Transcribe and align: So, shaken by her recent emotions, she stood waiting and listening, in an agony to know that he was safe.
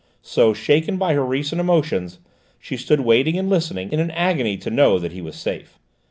So, 0.23 0.51
shaken 0.55 0.97
by 0.97 1.13
her 1.13 1.23
recent 1.23 1.61
emotions, 1.61 2.17
she 2.59 2.75
stood 2.75 3.01
waiting 3.01 3.37
and 3.37 3.51
listening, 3.51 3.91
in 3.91 3.99
an 3.99 4.09
agony 4.09 4.57
to 4.57 4.71
know 4.71 4.97
that 4.97 5.11
he 5.11 5.21
was 5.21 5.35
safe. 5.35 5.77